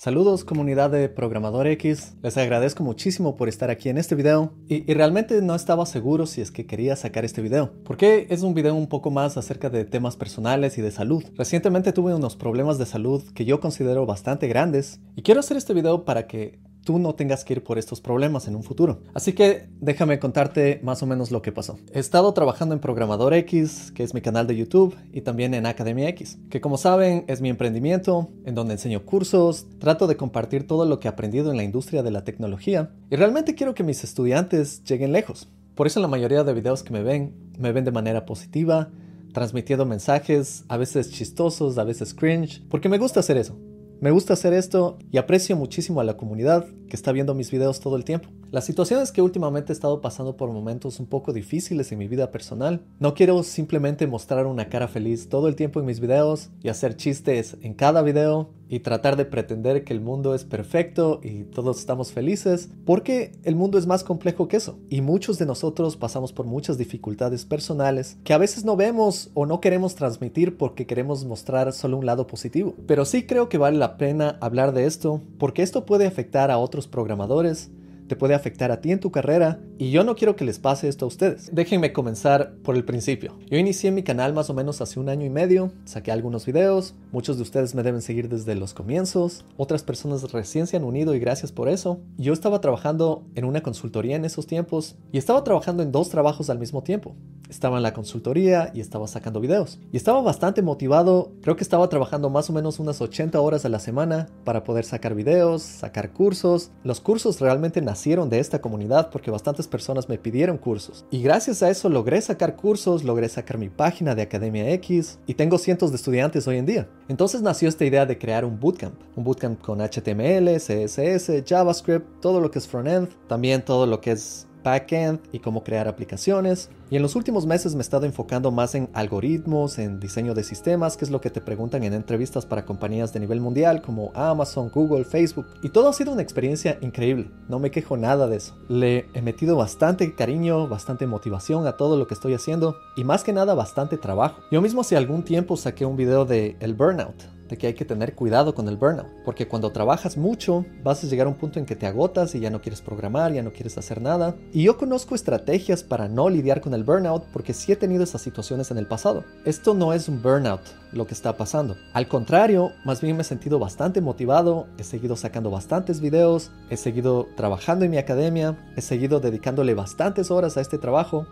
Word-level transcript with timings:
Saludos 0.00 0.44
comunidad 0.44 0.90
de 0.90 1.08
Programador 1.08 1.66
X, 1.66 2.14
les 2.22 2.36
agradezco 2.36 2.84
muchísimo 2.84 3.34
por 3.34 3.48
estar 3.48 3.68
aquí 3.68 3.88
en 3.88 3.98
este 3.98 4.14
video 4.14 4.52
y, 4.68 4.88
y, 4.88 4.94
realmente 4.94 5.42
no 5.42 5.56
estaba 5.56 5.86
seguro 5.86 6.26
si 6.26 6.40
es 6.40 6.52
que 6.52 6.66
quería 6.66 6.94
sacar 6.94 7.24
este 7.24 7.42
video, 7.42 7.72
porque 7.82 8.28
es 8.30 8.42
un 8.42 8.54
video 8.54 8.76
un 8.76 8.86
poco 8.86 9.10
más 9.10 9.36
acerca 9.36 9.70
de 9.70 9.84
temas 9.84 10.14
personales 10.14 10.78
y 10.78 10.82
de 10.82 10.92
salud. 10.92 11.24
Recientemente 11.34 11.92
tuve 11.92 12.14
unos 12.14 12.36
problemas 12.36 12.78
de 12.78 12.86
salud 12.86 13.24
que 13.34 13.44
yo 13.44 13.58
considero 13.58 14.06
bastante 14.06 14.46
grandes 14.46 15.00
y 15.16 15.22
quiero 15.22 15.40
hacer 15.40 15.56
este 15.56 15.74
video 15.74 16.04
para 16.04 16.28
que 16.28 16.60
tú 16.88 16.98
no 16.98 17.14
tengas 17.14 17.44
que 17.44 17.52
ir 17.52 17.62
por 17.62 17.76
estos 17.76 18.00
problemas 18.00 18.48
en 18.48 18.56
un 18.56 18.62
futuro. 18.62 19.02
Así 19.12 19.34
que 19.34 19.68
déjame 19.78 20.18
contarte 20.18 20.80
más 20.82 21.02
o 21.02 21.06
menos 21.06 21.30
lo 21.30 21.42
que 21.42 21.52
pasó. 21.52 21.78
He 21.92 21.98
estado 21.98 22.32
trabajando 22.32 22.74
en 22.74 22.80
Programador 22.80 23.34
X, 23.34 23.92
que 23.94 24.02
es 24.02 24.14
mi 24.14 24.22
canal 24.22 24.46
de 24.46 24.56
YouTube, 24.56 24.96
y 25.12 25.20
también 25.20 25.52
en 25.52 25.66
Academia 25.66 26.08
X, 26.08 26.38
que 26.48 26.62
como 26.62 26.78
saben 26.78 27.26
es 27.28 27.42
mi 27.42 27.50
emprendimiento, 27.50 28.30
en 28.46 28.54
donde 28.54 28.72
enseño 28.72 29.04
cursos, 29.04 29.66
trato 29.78 30.06
de 30.06 30.16
compartir 30.16 30.66
todo 30.66 30.86
lo 30.86 30.98
que 30.98 31.08
he 31.08 31.10
aprendido 31.10 31.50
en 31.50 31.58
la 31.58 31.62
industria 31.62 32.02
de 32.02 32.10
la 32.10 32.24
tecnología, 32.24 32.90
y 33.10 33.16
realmente 33.16 33.54
quiero 33.54 33.74
que 33.74 33.84
mis 33.84 34.02
estudiantes 34.02 34.82
lleguen 34.84 35.12
lejos. 35.12 35.46
Por 35.74 35.86
eso 35.86 36.00
la 36.00 36.08
mayoría 36.08 36.42
de 36.42 36.54
videos 36.54 36.82
que 36.82 36.94
me 36.94 37.02
ven, 37.02 37.34
me 37.58 37.72
ven 37.72 37.84
de 37.84 37.92
manera 37.92 38.24
positiva, 38.24 38.88
transmitiendo 39.34 39.84
mensajes, 39.84 40.64
a 40.68 40.78
veces 40.78 41.10
chistosos, 41.10 41.76
a 41.76 41.84
veces 41.84 42.14
cringe, 42.14 42.62
porque 42.70 42.88
me 42.88 42.96
gusta 42.96 43.20
hacer 43.20 43.36
eso. 43.36 43.58
Me 44.00 44.12
gusta 44.12 44.34
hacer 44.34 44.52
esto 44.52 44.96
y 45.10 45.18
aprecio 45.18 45.56
muchísimo 45.56 46.00
a 46.00 46.04
la 46.04 46.16
comunidad 46.16 46.64
que 46.88 46.96
está 46.96 47.12
viendo 47.12 47.34
mis 47.34 47.50
videos 47.50 47.80
todo 47.80 47.96
el 47.96 48.04
tiempo. 48.04 48.28
La 48.50 48.60
situación 48.60 49.02
es 49.02 49.12
que 49.12 49.22
últimamente 49.22 49.72
he 49.72 49.74
estado 49.74 50.00
pasando 50.00 50.36
por 50.36 50.50
momentos 50.50 51.00
un 51.00 51.06
poco 51.06 51.32
difíciles 51.32 51.92
en 51.92 51.98
mi 51.98 52.08
vida 52.08 52.30
personal. 52.30 52.80
No 52.98 53.14
quiero 53.14 53.42
simplemente 53.42 54.06
mostrar 54.06 54.46
una 54.46 54.68
cara 54.68 54.88
feliz 54.88 55.28
todo 55.28 55.48
el 55.48 55.56
tiempo 55.56 55.80
en 55.80 55.86
mis 55.86 56.00
videos 56.00 56.50
y 56.62 56.68
hacer 56.68 56.96
chistes 56.96 57.56
en 57.62 57.74
cada 57.74 58.02
video 58.02 58.50
y 58.68 58.80
tratar 58.80 59.16
de 59.16 59.24
pretender 59.24 59.84
que 59.84 59.92
el 59.92 60.00
mundo 60.00 60.34
es 60.34 60.44
perfecto 60.44 61.20
y 61.22 61.44
todos 61.44 61.78
estamos 61.78 62.12
felices, 62.12 62.68
porque 62.84 63.32
el 63.44 63.56
mundo 63.56 63.78
es 63.78 63.86
más 63.86 64.04
complejo 64.04 64.48
que 64.48 64.58
eso. 64.58 64.78
Y 64.90 65.00
muchos 65.00 65.38
de 65.38 65.46
nosotros 65.46 65.96
pasamos 65.96 66.32
por 66.32 66.46
muchas 66.46 66.78
dificultades 66.78 67.44
personales 67.44 68.18
que 68.24 68.34
a 68.34 68.38
veces 68.38 68.64
no 68.64 68.76
vemos 68.76 69.30
o 69.34 69.46
no 69.46 69.60
queremos 69.60 69.94
transmitir 69.94 70.56
porque 70.56 70.86
queremos 70.86 71.24
mostrar 71.24 71.72
solo 71.72 71.96
un 71.96 72.06
lado 72.06 72.26
positivo. 72.26 72.74
Pero 72.86 73.04
sí 73.04 73.24
creo 73.24 73.48
que 73.48 73.58
vale 73.58 73.78
la 73.78 73.96
pena 73.96 74.36
hablar 74.40 74.72
de 74.72 74.86
esto 74.86 75.22
porque 75.38 75.62
esto 75.62 75.86
puede 75.86 76.06
afectar 76.06 76.50
a 76.50 76.58
otros 76.58 76.77
programadores 76.86 77.70
te 78.06 78.16
puede 78.16 78.34
afectar 78.34 78.70
a 78.70 78.80
ti 78.80 78.92
en 78.92 79.00
tu 79.00 79.10
carrera 79.10 79.60
y 79.78 79.90
yo 79.90 80.02
no 80.04 80.16
quiero 80.16 80.36
que 80.36 80.44
les 80.44 80.58
pase 80.58 80.88
esto 80.88 81.04
a 81.04 81.08
ustedes. 81.08 81.50
Déjenme 81.54 81.92
comenzar 81.92 82.54
por 82.64 82.74
el 82.74 82.84
principio. 82.84 83.38
Yo 83.48 83.58
inicié 83.58 83.90
mi 83.90 84.02
canal 84.02 84.34
más 84.34 84.50
o 84.50 84.54
menos 84.54 84.80
hace 84.80 84.98
un 84.98 85.08
año 85.08 85.24
y 85.24 85.30
medio, 85.30 85.72
saqué 85.84 86.10
algunos 86.10 86.44
videos, 86.46 86.94
muchos 87.12 87.36
de 87.36 87.42
ustedes 87.42 87.74
me 87.74 87.82
deben 87.82 88.02
seguir 88.02 88.28
desde 88.28 88.56
los 88.56 88.74
comienzos, 88.74 89.44
otras 89.56 89.82
personas 89.82 90.32
recién 90.32 90.66
se 90.66 90.76
han 90.76 90.84
unido 90.84 91.14
y 91.14 91.20
gracias 91.20 91.52
por 91.52 91.68
eso. 91.68 92.00
Yo 92.16 92.32
estaba 92.32 92.60
trabajando 92.60 93.24
en 93.34 93.44
una 93.44 93.62
consultoría 93.62 94.16
en 94.16 94.24
esos 94.24 94.46
tiempos 94.46 94.96
y 95.12 95.18
estaba 95.18 95.44
trabajando 95.44 95.82
en 95.82 95.92
dos 95.92 96.08
trabajos 96.08 96.50
al 96.50 96.58
mismo 96.58 96.82
tiempo. 96.82 97.14
Estaba 97.48 97.78
en 97.78 97.82
la 97.82 97.94
consultoría 97.94 98.70
y 98.74 98.80
estaba 98.80 99.06
sacando 99.06 99.40
videos. 99.40 99.78
Y 99.90 99.96
estaba 99.96 100.20
bastante 100.20 100.60
motivado, 100.60 101.32
creo 101.40 101.56
que 101.56 101.62
estaba 101.62 101.88
trabajando 101.88 102.28
más 102.28 102.50
o 102.50 102.52
menos 102.52 102.78
unas 102.78 103.00
80 103.00 103.40
horas 103.40 103.64
a 103.64 103.70
la 103.70 103.78
semana 103.78 104.28
para 104.44 104.64
poder 104.64 104.84
sacar 104.84 105.14
videos, 105.14 105.62
sacar 105.62 106.12
cursos. 106.12 106.70
Los 106.84 107.00
cursos 107.00 107.40
realmente 107.40 107.80
nacieron 107.80 108.28
de 108.28 108.40
esta 108.40 108.60
comunidad 108.60 109.08
porque 109.10 109.30
bastantes 109.30 109.66
personas 109.68 110.08
me 110.08 110.18
pidieron 110.18 110.58
cursos. 110.58 111.04
Y 111.10 111.22
gracias 111.22 111.62
a 111.62 111.70
eso 111.70 111.88
logré 111.88 112.20
sacar 112.20 112.56
cursos, 112.56 113.04
logré 113.04 113.28
sacar 113.28 113.58
mi 113.58 113.68
página 113.68 114.14
de 114.14 114.22
Academia 114.22 114.70
X 114.72 115.18
y 115.26 115.34
tengo 115.34 115.58
cientos 115.58 115.90
de 115.90 115.96
estudiantes 115.96 116.48
hoy 116.48 116.56
en 116.56 116.66
día. 116.66 116.88
Entonces 117.08 117.42
nació 117.42 117.68
esta 117.68 117.84
idea 117.84 118.06
de 118.06 118.18
crear 118.18 118.44
un 118.44 118.58
bootcamp. 118.58 118.96
Un 119.14 119.24
bootcamp 119.24 119.60
con 119.60 119.78
HTML, 119.80 120.56
CSS, 120.56 121.44
JavaScript, 121.46 122.20
todo 122.20 122.40
lo 122.40 122.50
que 122.50 122.58
es 122.58 122.66
frontend, 122.66 123.08
también 123.28 123.64
todo 123.64 123.86
lo 123.86 124.00
que 124.00 124.10
es 124.10 124.47
backend 124.62 125.20
y 125.32 125.38
cómo 125.38 125.64
crear 125.64 125.88
aplicaciones. 125.88 126.70
Y 126.90 126.96
en 126.96 127.02
los 127.02 127.16
últimos 127.16 127.46
meses 127.46 127.74
me 127.74 127.80
he 127.80 127.82
estado 127.82 128.06
enfocando 128.06 128.50
más 128.50 128.74
en 128.74 128.88
algoritmos, 128.94 129.78
en 129.78 130.00
diseño 130.00 130.34
de 130.34 130.42
sistemas, 130.42 130.96
que 130.96 131.04
es 131.04 131.10
lo 131.10 131.20
que 131.20 131.30
te 131.30 131.40
preguntan 131.40 131.84
en 131.84 131.92
entrevistas 131.92 132.46
para 132.46 132.64
compañías 132.64 133.12
de 133.12 133.20
nivel 133.20 133.40
mundial 133.40 133.82
como 133.82 134.10
Amazon, 134.14 134.70
Google, 134.70 135.04
Facebook. 135.04 135.46
Y 135.62 135.68
todo 135.68 135.88
ha 135.88 135.92
sido 135.92 136.12
una 136.12 136.22
experiencia 136.22 136.78
increíble, 136.80 137.30
no 137.48 137.58
me 137.58 137.70
quejo 137.70 137.96
nada 137.96 138.26
de 138.26 138.36
eso. 138.36 138.54
Le 138.68 139.06
he 139.14 139.22
metido 139.22 139.56
bastante 139.56 140.14
cariño, 140.14 140.68
bastante 140.68 141.06
motivación 141.06 141.66
a 141.66 141.76
todo 141.76 141.96
lo 141.96 142.06
que 142.06 142.14
estoy 142.14 142.34
haciendo 142.34 142.76
y 142.96 143.04
más 143.04 143.24
que 143.24 143.32
nada 143.32 143.54
bastante 143.54 143.98
trabajo. 143.98 144.40
Yo 144.50 144.62
mismo 144.62 144.80
hace 144.80 144.96
algún 144.96 145.22
tiempo 145.22 145.56
saqué 145.56 145.84
un 145.84 145.96
video 145.96 146.24
de 146.24 146.56
el 146.60 146.74
burnout, 146.74 147.37
de 147.48 147.56
que 147.56 147.68
hay 147.68 147.74
que 147.74 147.84
tener 147.84 148.14
cuidado 148.14 148.54
con 148.54 148.68
el 148.68 148.76
burnout, 148.76 149.08
porque 149.24 149.48
cuando 149.48 149.72
trabajas 149.72 150.16
mucho 150.16 150.64
vas 150.82 151.02
a 151.02 151.06
llegar 151.06 151.26
a 151.26 151.30
un 151.30 151.36
punto 151.36 151.58
en 151.58 151.66
que 151.66 151.76
te 151.76 151.86
agotas 151.86 152.34
y 152.34 152.40
ya 152.40 152.50
no 152.50 152.60
quieres 152.60 152.80
programar, 152.80 153.32
ya 153.32 153.42
no 153.42 153.52
quieres 153.52 153.78
hacer 153.78 154.00
nada. 154.00 154.36
Y 154.52 154.64
yo 154.64 154.76
conozco 154.76 155.14
estrategias 155.14 155.82
para 155.82 156.08
no 156.08 156.28
lidiar 156.28 156.60
con 156.60 156.74
el 156.74 156.84
burnout 156.84 157.24
porque 157.32 157.54
sí 157.54 157.72
he 157.72 157.76
tenido 157.76 158.04
esas 158.04 158.22
situaciones 158.22 158.70
en 158.70 158.78
el 158.78 158.86
pasado. 158.86 159.24
Esto 159.44 159.74
no 159.74 159.92
es 159.92 160.08
un 160.08 160.22
burnout 160.22 160.60
lo 160.92 161.06
que 161.06 161.14
está 161.14 161.36
pasando. 161.36 161.76
Al 161.92 162.08
contrario, 162.08 162.72
más 162.84 163.00
bien 163.00 163.16
me 163.16 163.22
he 163.22 163.24
sentido 163.24 163.58
bastante 163.58 164.00
motivado, 164.00 164.66
he 164.78 164.84
seguido 164.84 165.16
sacando 165.16 165.50
bastantes 165.50 166.00
videos, 166.00 166.50
he 166.70 166.76
seguido 166.76 167.28
trabajando 167.36 167.84
en 167.84 167.90
mi 167.90 167.98
academia, 167.98 168.56
he 168.76 168.80
seguido 168.80 169.20
dedicándole 169.20 169.74
bastantes 169.74 170.30
horas 170.30 170.56
a 170.56 170.60
este 170.60 170.78
trabajo. 170.78 171.26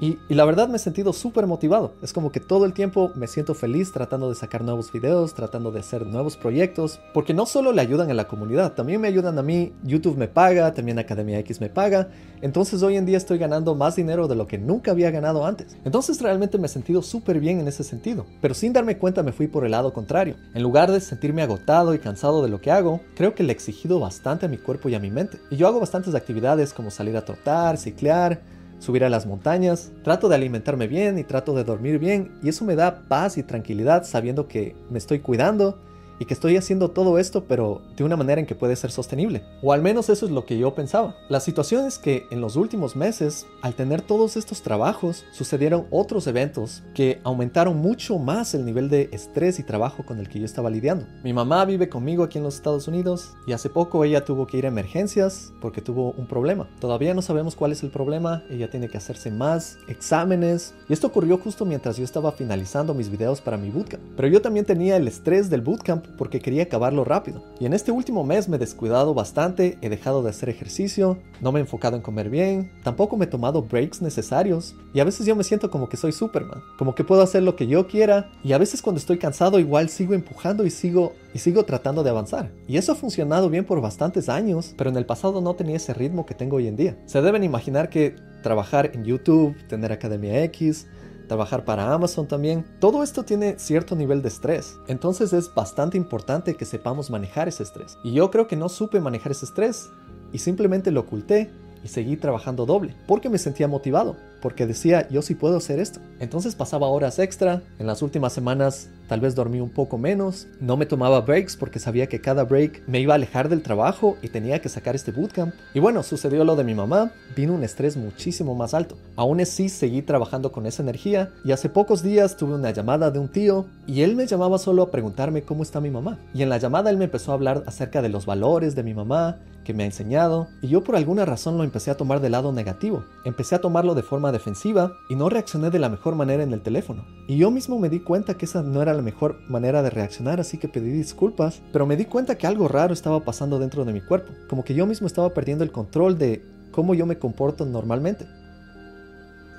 Y, 0.00 0.18
la 0.28 0.44
verdad 0.44 0.68
me 0.68 0.76
he 0.76 0.80
sentido 0.80 1.12
súper 1.12 1.46
motivado. 1.46 1.94
Es 2.02 2.12
como 2.12 2.32
que 2.32 2.40
todo 2.40 2.64
el 2.64 2.72
tiempo 2.72 3.12
me 3.14 3.28
siento 3.28 3.54
feliz 3.54 3.92
tratando 3.92 4.28
de 4.28 4.34
sacar 4.34 4.64
nuevos 4.64 4.92
videos, 4.92 5.34
tratando 5.34 5.70
de 5.70 5.80
hacer 5.80 6.04
nuevos 6.04 6.36
proyectos, 6.36 7.00
porque 7.12 7.32
no 7.32 7.46
solo 7.46 7.72
le 7.72 7.80
ayudan 7.80 8.10
a 8.10 8.14
la 8.14 8.26
comunidad, 8.26 8.72
también 8.72 9.00
me 9.00 9.08
ayudan 9.08 9.38
a 9.38 9.42
mí. 9.42 9.72
YouTube 9.82 10.16
me 10.16 10.28
paga, 10.28 10.74
también 10.74 10.98
Academia 10.98 11.38
X 11.38 11.60
me 11.60 11.68
paga. 11.68 12.08
Entonces 12.42 12.82
hoy 12.82 12.96
en 12.96 13.06
día 13.06 13.16
estoy 13.16 13.38
ganando 13.38 13.74
más 13.74 13.96
dinero 13.96 14.26
de 14.26 14.34
lo 14.34 14.46
que 14.46 14.58
nunca 14.58 14.90
había 14.90 15.10
ganado 15.10 15.46
antes. 15.46 15.76
Entonces 15.84 16.20
realmente 16.20 16.58
me 16.58 16.66
he 16.66 16.68
sentido 16.68 17.00
súper 17.00 17.38
bien 17.38 17.60
en 17.60 17.68
ese 17.68 17.84
sentido. 17.84 18.26
Pero 18.40 18.54
sin 18.54 18.72
darme 18.84 18.98
cuenta 18.98 19.22
me 19.22 19.32
fui 19.32 19.46
por 19.46 19.64
el 19.64 19.70
lado 19.70 19.94
contrario. 19.94 20.36
En 20.52 20.62
lugar 20.62 20.92
de 20.92 21.00
sentirme 21.00 21.40
agotado 21.40 21.94
y 21.94 21.98
cansado 21.98 22.42
de 22.42 22.50
lo 22.50 22.60
que 22.60 22.70
hago, 22.70 23.00
creo 23.16 23.34
que 23.34 23.42
le 23.42 23.48
he 23.48 23.54
exigido 23.54 23.98
bastante 23.98 24.44
a 24.44 24.48
mi 24.50 24.58
cuerpo 24.58 24.90
y 24.90 24.94
a 24.94 25.00
mi 25.00 25.10
mente. 25.10 25.38
Y 25.50 25.56
yo 25.56 25.66
hago 25.66 25.80
bastantes 25.80 26.14
actividades 26.14 26.74
como 26.74 26.90
salir 26.90 27.16
a 27.16 27.24
trotar, 27.24 27.78
ciclar, 27.78 28.42
subir 28.80 29.02
a 29.02 29.08
las 29.08 29.24
montañas, 29.24 29.90
trato 30.02 30.28
de 30.28 30.34
alimentarme 30.34 30.86
bien 30.86 31.18
y 31.18 31.24
trato 31.24 31.54
de 31.54 31.64
dormir 31.64 31.98
bien 31.98 32.38
y 32.42 32.50
eso 32.50 32.66
me 32.66 32.76
da 32.76 33.04
paz 33.08 33.38
y 33.38 33.42
tranquilidad 33.42 34.04
sabiendo 34.04 34.48
que 34.48 34.76
me 34.90 34.98
estoy 34.98 35.20
cuidando 35.20 35.78
y 36.18 36.24
que 36.24 36.34
estoy 36.34 36.56
haciendo 36.56 36.90
todo 36.90 37.18
esto 37.18 37.44
pero 37.44 37.82
de 37.96 38.04
una 38.04 38.16
manera 38.16 38.40
en 38.40 38.46
que 38.46 38.54
puede 38.54 38.76
ser 38.76 38.90
sostenible. 38.90 39.42
O 39.62 39.72
al 39.72 39.82
menos 39.82 40.08
eso 40.08 40.26
es 40.26 40.32
lo 40.32 40.46
que 40.46 40.58
yo 40.58 40.74
pensaba. 40.74 41.16
La 41.28 41.40
situación 41.40 41.86
es 41.86 41.98
que 41.98 42.26
en 42.30 42.40
los 42.40 42.56
últimos 42.56 42.96
meses, 42.96 43.46
al 43.62 43.74
tener 43.74 44.02
todos 44.02 44.36
estos 44.36 44.62
trabajos, 44.62 45.24
sucedieron 45.32 45.86
otros 45.90 46.26
eventos 46.26 46.82
que 46.94 47.20
aumentaron 47.24 47.76
mucho 47.76 48.18
más 48.18 48.54
el 48.54 48.64
nivel 48.64 48.88
de 48.88 49.08
estrés 49.12 49.58
y 49.58 49.62
trabajo 49.62 50.04
con 50.04 50.18
el 50.18 50.28
que 50.28 50.38
yo 50.38 50.44
estaba 50.44 50.70
lidiando. 50.70 51.06
Mi 51.22 51.32
mamá 51.32 51.64
vive 51.64 51.88
conmigo 51.88 52.24
aquí 52.24 52.38
en 52.38 52.44
los 52.44 52.56
Estados 52.56 52.88
Unidos 52.88 53.34
y 53.46 53.52
hace 53.52 53.70
poco 53.70 54.04
ella 54.04 54.24
tuvo 54.24 54.46
que 54.46 54.58
ir 54.58 54.64
a 54.66 54.68
emergencias 54.68 55.52
porque 55.60 55.80
tuvo 55.80 56.12
un 56.12 56.26
problema. 56.26 56.68
Todavía 56.80 57.14
no 57.14 57.22
sabemos 57.22 57.56
cuál 57.56 57.72
es 57.72 57.82
el 57.82 57.90
problema, 57.90 58.42
ella 58.50 58.70
tiene 58.70 58.88
que 58.88 58.98
hacerse 58.98 59.30
más 59.30 59.78
exámenes 59.88 60.74
y 60.88 60.92
esto 60.92 61.06
ocurrió 61.06 61.38
justo 61.38 61.64
mientras 61.64 61.96
yo 61.96 62.04
estaba 62.04 62.32
finalizando 62.32 62.94
mis 62.94 63.10
videos 63.10 63.40
para 63.40 63.56
mi 63.56 63.70
bootcamp. 63.70 64.02
Pero 64.16 64.28
yo 64.28 64.40
también 64.40 64.64
tenía 64.64 64.96
el 64.96 65.08
estrés 65.08 65.50
del 65.50 65.60
bootcamp 65.60 66.03
porque 66.16 66.40
quería 66.40 66.64
acabarlo 66.64 67.04
rápido. 67.04 67.42
Y 67.60 67.66
en 67.66 67.72
este 67.72 67.92
último 67.92 68.24
mes 68.24 68.48
me 68.48 68.56
he 68.56 68.60
descuidado 68.60 69.14
bastante, 69.14 69.78
he 69.80 69.88
dejado 69.88 70.22
de 70.22 70.30
hacer 70.30 70.48
ejercicio, 70.48 71.18
no 71.40 71.52
me 71.52 71.60
he 71.60 71.62
enfocado 71.62 71.96
en 71.96 72.02
comer 72.02 72.30
bien, 72.30 72.70
tampoco 72.82 73.16
me 73.16 73.24
he 73.24 73.28
tomado 73.28 73.62
breaks 73.62 74.02
necesarios 74.02 74.74
y 74.92 75.00
a 75.00 75.04
veces 75.04 75.26
yo 75.26 75.36
me 75.36 75.44
siento 75.44 75.70
como 75.70 75.88
que 75.88 75.96
soy 75.96 76.12
Superman, 76.12 76.62
como 76.78 76.94
que 76.94 77.04
puedo 77.04 77.22
hacer 77.22 77.42
lo 77.42 77.56
que 77.56 77.66
yo 77.66 77.86
quiera 77.86 78.30
y 78.42 78.52
a 78.52 78.58
veces 78.58 78.82
cuando 78.82 78.98
estoy 78.98 79.18
cansado 79.18 79.58
igual 79.58 79.88
sigo 79.88 80.14
empujando 80.14 80.66
y 80.66 80.70
sigo 80.70 81.12
y 81.32 81.38
sigo 81.38 81.64
tratando 81.64 82.02
de 82.02 82.10
avanzar. 82.10 82.50
Y 82.68 82.76
eso 82.76 82.92
ha 82.92 82.96
funcionado 82.96 83.50
bien 83.50 83.64
por 83.64 83.80
bastantes 83.80 84.28
años, 84.28 84.74
pero 84.76 84.90
en 84.90 84.96
el 84.96 85.06
pasado 85.06 85.40
no 85.40 85.54
tenía 85.54 85.76
ese 85.76 85.94
ritmo 85.94 86.26
que 86.26 86.34
tengo 86.34 86.56
hoy 86.56 86.68
en 86.68 86.76
día. 86.76 86.96
Se 87.06 87.22
deben 87.22 87.44
imaginar 87.44 87.90
que 87.90 88.16
trabajar 88.42 88.92
en 88.94 89.04
YouTube, 89.04 89.56
tener 89.66 89.90
Academia 89.90 90.44
X, 90.44 90.86
trabajar 91.26 91.64
para 91.64 91.92
Amazon 91.92 92.26
también. 92.26 92.64
Todo 92.80 93.02
esto 93.02 93.24
tiene 93.24 93.58
cierto 93.58 93.96
nivel 93.96 94.22
de 94.22 94.28
estrés. 94.28 94.76
Entonces 94.88 95.32
es 95.32 95.52
bastante 95.54 95.96
importante 95.96 96.54
que 96.54 96.64
sepamos 96.64 97.10
manejar 97.10 97.48
ese 97.48 97.62
estrés. 97.62 97.98
Y 98.04 98.12
yo 98.12 98.30
creo 98.30 98.46
que 98.46 98.56
no 98.56 98.68
supe 98.68 99.00
manejar 99.00 99.32
ese 99.32 99.46
estrés 99.46 99.88
y 100.32 100.38
simplemente 100.38 100.90
lo 100.90 101.00
oculté 101.00 101.50
y 101.82 101.88
seguí 101.88 102.16
trabajando 102.16 102.66
doble 102.66 102.94
porque 103.06 103.28
me 103.28 103.38
sentía 103.38 103.68
motivado 103.68 104.16
porque 104.44 104.66
decía, 104.66 105.08
yo 105.08 105.22
sí 105.22 105.34
puedo 105.34 105.56
hacer 105.56 105.78
esto. 105.78 106.00
Entonces 106.20 106.54
pasaba 106.54 106.88
horas 106.88 107.18
extra, 107.18 107.62
en 107.78 107.86
las 107.86 108.02
últimas 108.02 108.34
semanas 108.34 108.90
tal 109.08 109.20
vez 109.20 109.34
dormí 109.34 109.60
un 109.60 109.70
poco 109.70 109.98
menos, 109.98 110.46
no 110.60 110.76
me 110.76 110.86
tomaba 110.86 111.20
breaks 111.20 111.56
porque 111.56 111.78
sabía 111.78 112.08
que 112.08 112.20
cada 112.20 112.44
break 112.44 112.82
me 112.86 113.00
iba 113.00 113.14
a 113.14 113.16
alejar 113.16 113.48
del 113.48 113.62
trabajo 113.62 114.16
y 114.22 114.28
tenía 114.28 114.60
que 114.60 114.68
sacar 114.68 114.94
este 114.94 115.12
bootcamp. 115.12 115.54
Y 115.74 115.80
bueno, 115.80 116.02
sucedió 116.02 116.44
lo 116.44 116.56
de 116.56 116.64
mi 116.64 116.74
mamá, 116.74 117.12
vino 117.36 117.54
un 117.54 117.64
estrés 117.64 117.96
muchísimo 117.96 118.54
más 118.54 118.74
alto. 118.74 118.96
Aún 119.16 119.40
así 119.40 119.68
seguí 119.68 120.02
trabajando 120.02 120.52
con 120.52 120.66
esa 120.66 120.82
energía 120.82 121.30
y 121.44 121.52
hace 121.52 121.68
pocos 121.68 122.02
días 122.02 122.36
tuve 122.36 122.54
una 122.54 122.70
llamada 122.70 123.10
de 123.10 123.18
un 123.18 123.28
tío 123.28 123.66
y 123.86 124.02
él 124.02 124.16
me 124.16 124.26
llamaba 124.26 124.58
solo 124.58 124.82
a 124.82 124.90
preguntarme 124.90 125.42
cómo 125.42 125.62
está 125.62 125.80
mi 125.80 125.90
mamá. 125.90 126.18
Y 126.32 126.42
en 126.42 126.48
la 126.48 126.58
llamada 126.58 126.90
él 126.90 126.96
me 126.96 127.04
empezó 127.04 127.32
a 127.32 127.34
hablar 127.34 127.64
acerca 127.66 128.02
de 128.02 128.08
los 128.08 128.26
valores 128.26 128.74
de 128.74 128.82
mi 128.82 128.94
mamá, 128.94 129.38
que 129.64 129.74
me 129.74 129.82
ha 129.82 129.86
enseñado, 129.86 130.46
y 130.62 130.68
yo 130.68 130.84
por 130.84 130.94
alguna 130.94 131.24
razón 131.24 131.56
lo 131.56 131.64
empecé 131.64 131.90
a 131.90 131.96
tomar 131.96 132.20
del 132.20 132.32
lado 132.32 132.52
negativo. 132.52 133.04
Empecé 133.24 133.56
a 133.56 133.60
tomarlo 133.60 133.94
de 133.94 134.02
forma 134.02 134.30
defensiva 134.30 134.92
y 135.08 135.16
no 135.16 135.28
reaccioné 135.28 135.70
de 135.70 135.78
la 135.78 135.88
mejor 135.88 136.14
manera 136.14 136.42
en 136.42 136.52
el 136.52 136.60
teléfono. 136.62 137.04
Y 137.26 137.38
yo 137.38 137.50
mismo 137.50 137.78
me 137.80 137.88
di 137.88 138.00
cuenta 138.00 138.34
que 138.34 138.44
esa 138.44 138.62
no 138.62 138.82
era 138.82 138.93
la 138.96 139.02
mejor 139.02 139.40
manera 139.48 139.82
de 139.82 139.90
reaccionar, 139.90 140.40
así 140.40 140.58
que 140.58 140.68
pedí 140.68 140.90
disculpas, 140.90 141.60
pero 141.72 141.86
me 141.86 141.96
di 141.96 142.04
cuenta 142.04 142.36
que 142.36 142.46
algo 142.46 142.68
raro 142.68 142.92
estaba 142.92 143.20
pasando 143.20 143.58
dentro 143.58 143.84
de 143.84 143.92
mi 143.92 144.00
cuerpo, 144.00 144.32
como 144.48 144.64
que 144.64 144.74
yo 144.74 144.86
mismo 144.86 145.06
estaba 145.06 145.34
perdiendo 145.34 145.64
el 145.64 145.72
control 145.72 146.18
de 146.18 146.44
cómo 146.70 146.94
yo 146.94 147.06
me 147.06 147.18
comporto 147.18 147.64
normalmente. 147.64 148.26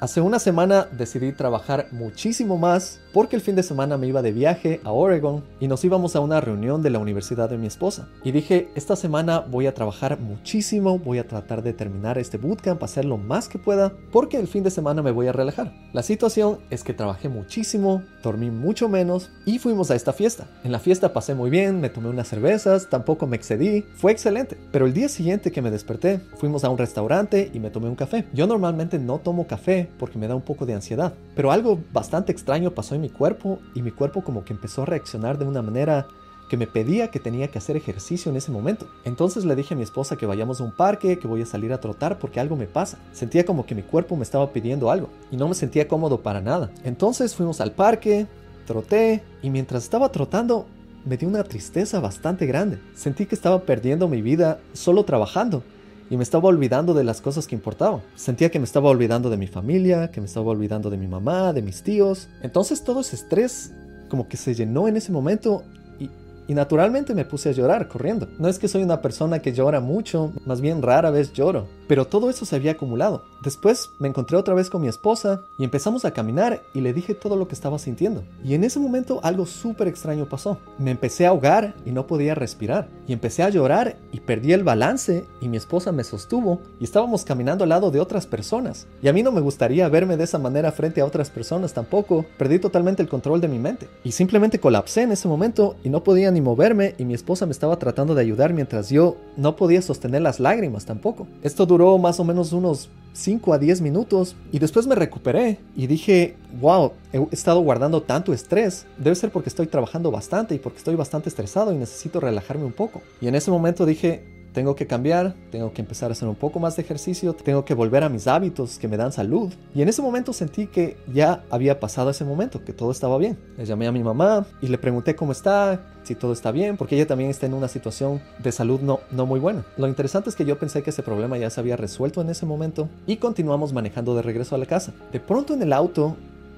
Hace 0.01 0.19
una 0.19 0.39
semana 0.39 0.87
decidí 0.91 1.31
trabajar 1.31 1.87
muchísimo 1.91 2.57
más 2.57 2.99
porque 3.13 3.37
el 3.37 3.41
fin 3.41 3.55
de 3.55 3.63
semana 3.63 3.97
me 3.97 4.07
iba 4.07 4.21
de 4.21 4.33
viaje 4.33 4.81
a 4.83 4.91
Oregon 4.91 5.41
y 5.61 5.69
nos 5.69 5.85
íbamos 5.85 6.17
a 6.17 6.19
una 6.19 6.41
reunión 6.41 6.81
de 6.81 6.89
la 6.89 6.99
universidad 6.99 7.49
de 7.49 7.57
mi 7.57 7.65
esposa. 7.65 8.09
Y 8.21 8.33
dije, 8.33 8.67
esta 8.75 8.97
semana 8.97 9.39
voy 9.39 9.67
a 9.67 9.73
trabajar 9.73 10.19
muchísimo, 10.19 10.99
voy 10.99 11.19
a 11.19 11.27
tratar 11.27 11.63
de 11.63 11.71
terminar 11.71 12.17
este 12.17 12.37
bootcamp, 12.37 12.83
hacer 12.83 13.05
lo 13.05 13.17
más 13.17 13.47
que 13.47 13.57
pueda, 13.57 13.93
porque 14.11 14.37
el 14.37 14.49
fin 14.49 14.63
de 14.63 14.69
semana 14.69 15.01
me 15.01 15.11
voy 15.11 15.27
a 15.27 15.31
relajar. 15.31 15.71
La 15.93 16.03
situación 16.03 16.57
es 16.69 16.83
que 16.83 16.93
trabajé 16.93 17.29
muchísimo, 17.29 18.03
dormí 18.21 18.51
mucho 18.51 18.89
menos 18.89 19.31
y 19.45 19.59
fuimos 19.59 19.91
a 19.91 19.95
esta 19.95 20.11
fiesta. 20.11 20.45
En 20.65 20.73
la 20.73 20.79
fiesta 20.79 21.13
pasé 21.13 21.35
muy 21.35 21.49
bien, 21.49 21.79
me 21.79 21.89
tomé 21.89 22.09
unas 22.09 22.27
cervezas, 22.27 22.89
tampoco 22.89 23.27
me 23.27 23.37
excedí, 23.37 23.85
fue 23.95 24.11
excelente. 24.11 24.57
Pero 24.73 24.87
el 24.87 24.93
día 24.93 25.07
siguiente 25.07 25.53
que 25.53 25.61
me 25.61 25.71
desperté, 25.71 26.19
fuimos 26.35 26.65
a 26.65 26.69
un 26.69 26.77
restaurante 26.77 27.49
y 27.53 27.59
me 27.59 27.69
tomé 27.69 27.87
un 27.87 27.95
café. 27.95 28.25
Yo 28.33 28.45
normalmente 28.45 28.99
no 28.99 29.19
tomo 29.19 29.47
café 29.47 29.84
porque 29.97 30.17
me 30.17 30.27
da 30.27 30.35
un 30.35 30.41
poco 30.41 30.65
de 30.65 30.73
ansiedad, 30.73 31.13
pero 31.35 31.51
algo 31.51 31.79
bastante 31.93 32.31
extraño 32.31 32.71
pasó 32.71 32.95
en 32.95 33.01
mi 33.01 33.09
cuerpo 33.09 33.59
y 33.73 33.81
mi 33.81 33.91
cuerpo 33.91 34.23
como 34.23 34.43
que 34.43 34.53
empezó 34.53 34.83
a 34.83 34.85
reaccionar 34.85 35.37
de 35.37 35.45
una 35.45 35.61
manera 35.61 36.07
que 36.49 36.57
me 36.57 36.67
pedía 36.67 37.09
que 37.09 37.19
tenía 37.19 37.47
que 37.47 37.57
hacer 37.57 37.75
ejercicio 37.75 38.29
en 38.29 38.37
ese 38.37 38.51
momento. 38.51 38.87
Entonces 39.03 39.45
le 39.45 39.55
dije 39.55 39.73
a 39.73 39.77
mi 39.77 39.83
esposa 39.83 40.15
que 40.15 40.25
vayamos 40.25 40.61
a 40.61 40.63
un 40.63 40.75
parque, 40.75 41.17
que 41.17 41.27
voy 41.27 41.41
a 41.41 41.45
salir 41.45 41.73
a 41.73 41.79
trotar 41.79 42.19
porque 42.19 42.39
algo 42.39 42.55
me 42.55 42.67
pasa. 42.67 42.99
Sentía 43.13 43.45
como 43.45 43.65
que 43.65 43.75
mi 43.75 43.81
cuerpo 43.81 44.15
me 44.15 44.23
estaba 44.23 44.51
pidiendo 44.51 44.91
algo 44.91 45.09
y 45.31 45.37
no 45.37 45.47
me 45.47 45.55
sentía 45.55 45.87
cómodo 45.87 46.21
para 46.21 46.41
nada. 46.41 46.71
Entonces 46.83 47.35
fuimos 47.35 47.61
al 47.61 47.71
parque, 47.71 48.27
troté 48.65 49.23
y 49.41 49.49
mientras 49.49 49.83
estaba 49.83 50.09
trotando 50.09 50.67
me 51.05 51.17
dio 51.17 51.27
una 51.27 51.43
tristeza 51.43 51.99
bastante 51.99 52.45
grande. 52.45 52.79
Sentí 52.95 53.25
que 53.25 53.35
estaba 53.35 53.61
perdiendo 53.61 54.07
mi 54.07 54.21
vida 54.21 54.59
solo 54.73 55.05
trabajando 55.05 55.63
y 56.09 56.17
me 56.17 56.23
estaba 56.23 56.49
olvidando 56.49 56.93
de 56.93 57.03
las 57.03 57.21
cosas 57.21 57.47
que 57.47 57.55
importaban. 57.55 58.01
Sentía 58.15 58.51
que 58.51 58.59
me 58.59 58.65
estaba 58.65 58.89
olvidando 58.89 59.29
de 59.29 59.37
mi 59.37 59.47
familia, 59.47 60.11
que 60.11 60.21
me 60.21 60.27
estaba 60.27 60.51
olvidando 60.51 60.89
de 60.89 60.97
mi 60.97 61.07
mamá, 61.07 61.53
de 61.53 61.61
mis 61.61 61.81
tíos. 61.83 62.27
Entonces 62.41 62.83
todo 62.83 63.01
ese 63.01 63.15
estrés 63.15 63.71
como 64.09 64.27
que 64.27 64.37
se 64.37 64.53
llenó 64.53 64.87
en 64.87 64.97
ese 64.97 65.11
momento 65.11 65.63
y, 65.99 66.09
y 66.47 66.53
naturalmente 66.53 67.15
me 67.15 67.25
puse 67.25 67.49
a 67.49 67.51
llorar 67.53 67.87
corriendo. 67.87 68.27
No 68.39 68.47
es 68.47 68.59
que 68.59 68.67
soy 68.67 68.83
una 68.83 69.01
persona 69.01 69.39
que 69.39 69.53
llora 69.53 69.79
mucho, 69.79 70.31
más 70.45 70.61
bien 70.61 70.81
rara 70.81 71.09
vez 71.09 71.33
lloro. 71.33 71.67
Pero 71.87 72.05
todo 72.07 72.29
eso 72.29 72.45
se 72.45 72.55
había 72.55 72.71
acumulado. 72.71 73.23
Después 73.41 73.91
me 73.99 74.07
encontré 74.07 74.37
otra 74.37 74.53
vez 74.53 74.69
con 74.69 74.81
mi 74.81 74.87
esposa 74.87 75.43
y 75.57 75.63
empezamos 75.63 76.05
a 76.05 76.11
caminar 76.11 76.63
y 76.73 76.81
le 76.81 76.93
dije 76.93 77.13
todo 77.13 77.35
lo 77.35 77.47
que 77.47 77.53
estaba 77.53 77.77
sintiendo. 77.79 78.23
Y 78.43 78.55
en 78.55 78.63
ese 78.63 78.79
momento 78.79 79.19
algo 79.23 79.45
súper 79.45 79.87
extraño 79.87 80.27
pasó. 80.27 80.57
Me 80.79 80.91
empecé 80.91 81.25
a 81.25 81.29
ahogar 81.29 81.75
y 81.85 81.91
no 81.91 82.07
podía 82.07 82.35
respirar. 82.35 82.87
Y 83.07 83.13
empecé 83.13 83.43
a 83.43 83.49
llorar 83.49 83.97
y 84.11 84.19
perdí 84.21 84.53
el 84.53 84.63
balance 84.63 85.25
y 85.41 85.47
mi 85.47 85.57
esposa 85.57 85.91
me 85.91 86.03
sostuvo 86.03 86.61
y 86.79 86.83
estábamos 86.83 87.23
caminando 87.23 87.63
al 87.63 87.69
lado 87.69 87.91
de 87.91 87.99
otras 87.99 88.25
personas. 88.25 88.87
Y 89.01 89.07
a 89.07 89.13
mí 89.13 89.21
no 89.21 89.31
me 89.31 89.41
gustaría 89.41 89.87
verme 89.89 90.17
de 90.17 90.23
esa 90.23 90.39
manera 90.39 90.71
frente 90.71 91.01
a 91.01 91.05
otras 91.05 91.29
personas 91.29 91.73
tampoco. 91.73 92.25
Perdí 92.37 92.59
totalmente 92.59 93.01
el 93.01 93.09
control 93.09 93.41
de 93.41 93.47
mi 93.47 93.59
mente. 93.59 93.87
Y 94.03 94.11
simplemente 94.11 94.59
colapsé 94.59 95.03
en 95.03 95.11
ese 95.11 95.27
momento 95.27 95.75
y 95.83 95.89
no 95.89 96.03
podía 96.03 96.31
ni 96.31 96.41
moverme 96.41 96.95
y 96.97 97.05
mi 97.05 97.13
esposa 97.13 97.45
me 97.45 97.51
estaba 97.51 97.77
tratando 97.77 98.15
de 98.15 98.21
ayudar 98.21 98.53
mientras 98.53 98.89
yo 98.89 99.17
no 99.37 99.55
podía 99.55 99.81
sostener 99.81 100.21
las 100.21 100.39
lágrimas 100.39 100.85
tampoco. 100.85 101.27
Esto 101.43 101.65
duró 101.75 101.97
más 101.97 102.21
o 102.21 102.23
menos 102.23 102.53
unos 102.53 102.89
5 103.11 103.53
a 103.53 103.59
10 103.59 103.81
minutos 103.81 104.35
y 104.51 104.59
después 104.59 104.87
me 104.87 104.95
recuperé 104.95 105.59
y 105.75 105.87
dije, 105.87 106.35
wow, 106.61 106.93
he 107.11 107.21
estado 107.31 107.59
guardando 107.59 108.01
tanto 108.01 108.33
estrés, 108.33 108.85
debe 108.97 109.15
ser 109.15 109.29
porque 109.29 109.49
estoy 109.49 109.67
trabajando 109.67 110.09
bastante 110.09 110.55
y 110.55 110.59
porque 110.59 110.77
estoy 110.77 110.95
bastante 110.95 111.27
estresado 111.27 111.73
y 111.73 111.77
necesito 111.77 112.21
relajarme 112.21 112.63
un 112.63 112.71
poco. 112.71 113.01
Y 113.19 113.27
en 113.27 113.35
ese 113.35 113.51
momento 113.51 113.85
dije, 113.85 114.23
tengo 114.55 114.73
que 114.73 114.87
cambiar, 114.87 115.35
tengo 115.51 115.73
que 115.73 115.81
empezar 115.81 116.09
a 116.09 116.13
hacer 116.13 116.29
un 116.29 116.35
poco 116.35 116.59
más 116.59 116.77
de 116.77 116.81
ejercicio, 116.81 117.33
tengo 117.33 117.65
que 117.65 117.73
volver 117.73 118.05
a 118.05 118.09
mis 118.09 118.25
hábitos 118.25 118.79
que 118.79 118.87
me 118.87 118.95
dan 118.95 119.11
salud. 119.11 119.53
Y 119.75 119.81
en 119.81 119.89
ese 119.89 120.01
momento 120.01 120.31
sentí 120.31 120.67
que 120.67 120.95
ya 121.13 121.43
había 121.49 121.81
pasado 121.81 122.09
ese 122.09 122.23
momento, 122.23 122.63
que 122.63 122.71
todo 122.71 122.89
estaba 122.89 123.17
bien. 123.17 123.37
Le 123.57 123.65
llamé 123.65 123.85
a 123.85 123.91
mi 123.91 124.01
mamá 124.01 124.47
y 124.61 124.69
le 124.69 124.77
pregunté 124.77 125.13
cómo 125.13 125.33
está, 125.33 125.81
si 126.03 126.15
todo 126.15 126.31
está 126.31 126.51
bien, 126.51 126.77
porque 126.77 126.95
ella 126.95 127.05
también 127.05 127.29
está 127.29 127.45
en 127.45 127.53
una 127.53 127.67
situación 127.67 128.21
de 128.41 128.53
salud 128.53 128.79
no, 128.79 129.01
no 129.11 129.25
muy 129.25 129.41
buena. 129.41 129.65
Lo 129.75 129.89
interesante 129.89 130.29
es 130.29 130.37
que 130.37 130.45
yo 130.45 130.57
pensé 130.57 130.81
que 130.83 130.91
ese 130.91 131.03
problema 131.03 131.37
ya 131.37 131.49
se 131.49 131.59
había 131.59 131.75
resuelto 131.75 132.21
en 132.21 132.29
ese 132.29 132.45
momento 132.45 132.87
y 133.05 133.17
continuamos 133.17 133.73
manejando 133.73 134.15
de 134.15 134.21
regreso 134.21 134.55
a 134.55 134.57
la 134.57 134.67
casa. 134.67 134.93
De 135.11 135.19
pronto 135.19 135.53
en 135.53 135.63
el 135.63 135.73
auto 135.73 136.15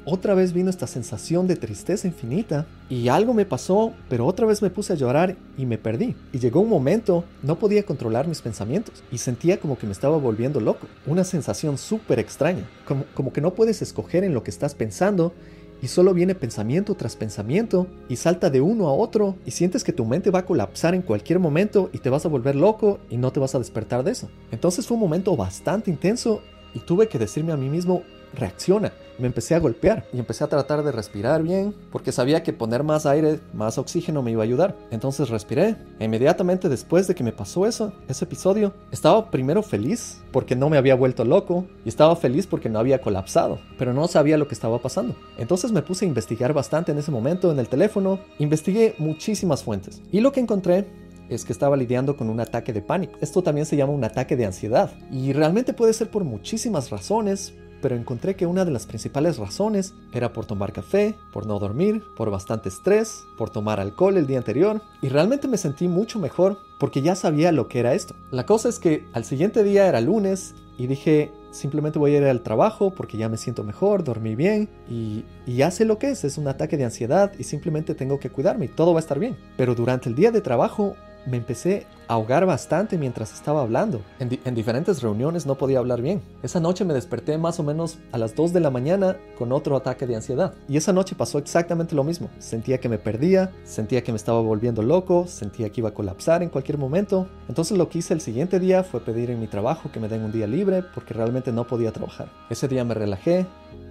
otra 0.09 0.35
vez 0.35 0.53
vino 0.53 0.69
esta 0.69 0.87
sensación 0.87 1.47
de 1.47 1.57
tristeza 1.57 2.07
infinita 2.07 2.65
y 2.89 3.09
algo 3.09 3.33
me 3.33 3.45
pasó, 3.45 3.91
pero 4.07 4.25
otra 4.25 4.45
vez 4.45 4.61
me 4.61 4.69
puse 4.69 4.93
a 4.93 4.95
llorar 4.95 5.35
y 5.57 5.65
me 5.65 5.77
perdí. 5.77 6.15
Y 6.31 6.39
llegó 6.39 6.61
un 6.61 6.69
momento, 6.69 7.25
no 7.43 7.59
podía 7.59 7.83
controlar 7.83 8.25
mis 8.25 8.41
pensamientos 8.41 9.03
y 9.11 9.17
sentía 9.17 9.59
como 9.59 9.77
que 9.77 9.85
me 9.85 9.91
estaba 9.91 10.15
volviendo 10.15 10.61
loco. 10.61 10.87
Una 11.05 11.25
sensación 11.25 11.77
súper 11.77 12.19
extraña, 12.19 12.63
como, 12.85 13.03
como 13.13 13.33
que 13.33 13.41
no 13.41 13.53
puedes 13.53 13.81
escoger 13.81 14.23
en 14.23 14.33
lo 14.33 14.43
que 14.43 14.49
estás 14.49 14.75
pensando 14.75 15.33
y 15.81 15.89
solo 15.89 16.13
viene 16.13 16.35
pensamiento 16.35 16.95
tras 16.95 17.17
pensamiento 17.17 17.87
y 18.07 18.15
salta 18.15 18.49
de 18.49 18.61
uno 18.61 18.87
a 18.87 18.93
otro 18.93 19.35
y 19.45 19.51
sientes 19.51 19.83
que 19.83 19.91
tu 19.91 20.05
mente 20.05 20.31
va 20.31 20.39
a 20.39 20.45
colapsar 20.45 20.95
en 20.95 21.01
cualquier 21.01 21.39
momento 21.39 21.89
y 21.91 21.97
te 21.97 22.09
vas 22.09 22.25
a 22.25 22.29
volver 22.29 22.55
loco 22.55 22.99
y 23.09 23.17
no 23.17 23.33
te 23.33 23.41
vas 23.41 23.55
a 23.55 23.59
despertar 23.59 24.05
de 24.05 24.11
eso. 24.11 24.29
Entonces 24.51 24.87
fue 24.87 24.95
un 24.95 25.01
momento 25.01 25.35
bastante 25.35 25.91
intenso 25.91 26.41
y 26.73 26.79
tuve 26.79 27.09
que 27.09 27.19
decirme 27.19 27.51
a 27.51 27.57
mí 27.57 27.69
mismo, 27.69 28.03
reacciona. 28.33 28.91
Me 29.19 29.25
empecé 29.25 29.55
a 29.55 29.59
golpear 29.59 30.05
y 30.13 30.19
empecé 30.19 30.43
a 30.43 30.47
tratar 30.47 30.83
de 30.83 30.91
respirar 30.91 31.41
bien 31.41 31.73
porque 31.91 32.11
sabía 32.11 32.43
que 32.43 32.53
poner 32.53 32.83
más 32.83 33.05
aire, 33.05 33.39
más 33.53 33.77
oxígeno 33.77 34.21
me 34.21 34.31
iba 34.31 34.43
a 34.43 34.45
ayudar. 34.45 34.75
Entonces 34.91 35.29
respiré. 35.29 35.75
E 35.99 36.05
inmediatamente 36.05 36.69
después 36.69 37.07
de 37.07 37.15
que 37.15 37.23
me 37.23 37.31
pasó 37.31 37.65
eso, 37.65 37.93
ese 38.07 38.25
episodio, 38.25 38.73
estaba 38.91 39.31
primero 39.31 39.63
feliz 39.63 40.21
porque 40.31 40.55
no 40.55 40.69
me 40.69 40.77
había 40.77 40.95
vuelto 40.95 41.25
loco 41.25 41.65
y 41.83 41.89
estaba 41.89 42.15
feliz 42.15 42.45
porque 42.45 42.69
no 42.69 42.79
había 42.79 43.01
colapsado, 43.01 43.59
pero 43.79 43.93
no 43.93 44.07
sabía 44.07 44.37
lo 44.37 44.47
que 44.47 44.53
estaba 44.53 44.79
pasando. 44.79 45.15
Entonces 45.37 45.71
me 45.71 45.81
puse 45.81 46.05
a 46.05 46.07
investigar 46.07 46.53
bastante 46.53 46.91
en 46.91 46.99
ese 46.99 47.11
momento 47.11 47.51
en 47.51 47.59
el 47.59 47.69
teléfono, 47.69 48.19
investigué 48.37 48.93
muchísimas 48.99 49.63
fuentes 49.63 50.01
y 50.11 50.19
lo 50.19 50.31
que 50.31 50.39
encontré 50.39 50.85
es 51.29 51.45
que 51.45 51.53
estaba 51.53 51.77
lidiando 51.77 52.15
con 52.15 52.29
un 52.29 52.39
ataque 52.39 52.73
de 52.73 52.81
pánico. 52.81 53.17
Esto 53.21 53.41
también 53.41 53.65
se 53.65 53.75
llama 53.75 53.93
un 53.93 54.03
ataque 54.03 54.35
de 54.35 54.45
ansiedad 54.45 54.91
y 55.11 55.33
realmente 55.33 55.73
puede 55.73 55.93
ser 55.93 56.09
por 56.09 56.23
muchísimas 56.23 56.89
razones, 56.89 57.53
pero 57.81 57.95
encontré 57.95 58.35
que 58.35 58.45
una 58.45 58.65
de 58.65 58.71
las 58.71 58.85
principales 58.85 59.37
razones 59.37 59.93
era 60.11 60.33
por 60.33 60.45
tomar 60.45 60.73
café, 60.73 61.15
por 61.31 61.45
no 61.45 61.59
dormir, 61.59 62.03
por 62.15 62.29
bastante 62.29 62.69
estrés, 62.69 63.25
por 63.37 63.49
tomar 63.49 63.79
alcohol 63.79 64.17
el 64.17 64.27
día 64.27 64.37
anterior, 64.37 64.81
y 65.01 65.09
realmente 65.09 65.47
me 65.47 65.57
sentí 65.57 65.87
mucho 65.87 66.19
mejor 66.19 66.57
porque 66.79 67.01
ya 67.01 67.15
sabía 67.15 67.51
lo 67.51 67.67
que 67.67 67.79
era 67.79 67.93
esto. 67.93 68.15
La 68.31 68.45
cosa 68.45 68.69
es 68.69 68.79
que 68.79 69.05
al 69.13 69.25
siguiente 69.25 69.63
día 69.63 69.87
era 69.87 70.01
lunes 70.01 70.55
y 70.77 70.87
dije, 70.87 71.31
simplemente 71.51 71.97
voy 71.97 72.13
a 72.15 72.17
ir 72.19 72.23
al 72.25 72.41
trabajo 72.41 72.91
porque 72.91 73.17
ya 73.17 73.29
me 73.29 73.37
siento 73.37 73.63
mejor, 73.63 74.03
dormí 74.03 74.35
bien 74.35 74.69
y, 74.89 75.25
y, 75.45 75.55
ya 75.55 75.71
sé 75.71 75.85
lo 75.85 75.97
que 75.97 76.11
es, 76.11 76.23
es 76.23 76.37
un 76.37 76.47
ataque 76.47 76.77
de 76.77 76.85
ansiedad 76.85 77.31
y 77.37 77.43
simplemente 77.43 77.95
tengo 77.95 78.19
que 78.19 78.29
cuidarme 78.29 78.65
y 78.65 78.69
todo 78.69 78.93
va 78.93 78.99
a 78.99 79.01
estar 79.01 79.19
bien. 79.19 79.35
Pero 79.57 79.73
durante 79.73 80.09
el 80.09 80.15
día 80.15 80.31
de 80.31 80.41
trabajo 80.41 80.95
me 81.27 81.37
empecé 81.37 81.85
a 82.07 82.13
ahogar 82.13 82.45
bastante 82.45 82.97
mientras 82.97 83.33
estaba 83.33 83.61
hablando. 83.61 84.01
En, 84.19 84.29
di 84.29 84.39
en, 84.45 84.55
diferentes 84.55 85.01
reuniones 85.01 85.45
no 85.45 85.57
podía 85.57 85.79
hablar 85.79 86.01
bien. 86.01 86.21
Esa 86.41 86.59
noche 86.59 86.85
me 86.85 86.93
desperté 86.93 87.37
más 87.37 87.59
o 87.59 87.63
menos 87.63 87.99
a 88.11 88.17
las 88.17 88.33
2 88.33 88.53
de 88.53 88.61
la 88.61 88.69
mañana 88.69 89.17
con 89.37 89.51
otro 89.51 89.75
ataque 89.75 90.07
de 90.07 90.15
ansiedad. 90.15 90.53
Y 90.69 90.77
esa 90.77 90.93
noche 90.93 91.15
pasó 91.15 91.37
exactamente 91.37 91.95
lo 91.95 92.03
mismo. 92.03 92.29
Sentía 92.39 92.79
que 92.79 92.89
me 92.89 92.97
perdía, 92.97 93.51
sentía 93.65 94.03
que 94.03 94.13
me 94.13 94.15
estaba 94.15 94.39
volviendo 94.41 94.81
loco, 94.81 95.27
sentía 95.27 95.69
que 95.69 95.81
iba 95.81 95.89
a 95.89 95.93
colapsar 95.93 96.43
en 96.43 96.49
cualquier 96.49 96.77
momento. 96.77 97.27
Entonces 97.49 97.77
lo 97.77 97.89
que 97.89 97.99
hice 97.99 98.13
el 98.13 98.21
siguiente 98.21 98.59
día 98.59 98.83
fue 98.83 99.01
pedir 99.01 99.29
en 99.29 99.39
mi 99.39 99.47
trabajo 99.47 99.91
que 99.91 99.99
me 99.99 100.07
den 100.07 100.23
un 100.23 100.31
día 100.31 100.47
libre 100.47 100.83
porque 100.95 101.13
realmente 101.13 101.51
no 101.51 101.67
podía 101.67 101.91
trabajar. 101.91 102.29
Ese 102.49 102.69
día 102.69 102.85
me 102.85 102.93
relajé, 102.93 103.45